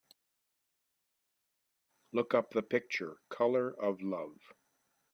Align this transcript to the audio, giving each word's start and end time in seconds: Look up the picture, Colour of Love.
Look 2.11 2.33
up 2.33 2.49
the 2.49 2.63
picture, 2.63 3.19
Colour 3.29 3.69
of 3.69 4.01
Love. 4.01 4.39